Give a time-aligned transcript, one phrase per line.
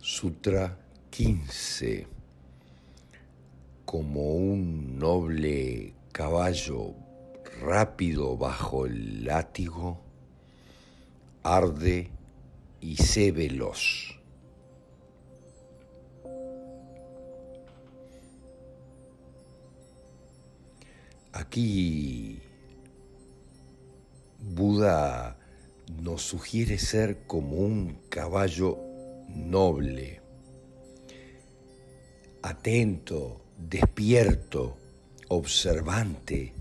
[0.00, 0.78] Sutra
[1.10, 2.06] 15.
[3.84, 6.94] Como un noble caballo
[7.60, 10.00] rápido bajo el látigo,
[11.42, 12.10] arde
[12.80, 14.20] y sé veloz.
[21.32, 22.40] Aquí
[24.38, 25.36] Buda
[26.00, 28.87] nos sugiere ser como un caballo
[29.28, 30.20] noble,
[32.42, 34.76] atento, despierto,
[35.28, 36.54] observante.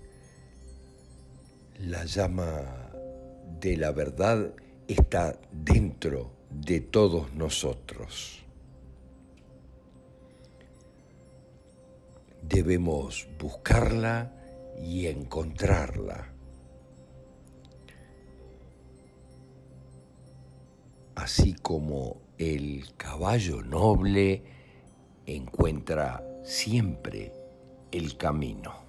[1.79, 2.91] La llama
[3.59, 4.53] de la verdad
[4.87, 8.43] está dentro de todos nosotros.
[12.41, 14.31] Debemos buscarla
[14.81, 16.36] y encontrarla.
[21.27, 24.43] Así como el caballo noble
[25.25, 27.33] encuentra siempre
[27.91, 28.86] el camino.